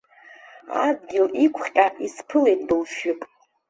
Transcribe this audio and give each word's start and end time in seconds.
Адгьыл 0.85 1.27
иқәҟьа 1.45 1.85
исԥылеит 2.05 2.61
былфҩык. 2.67 3.21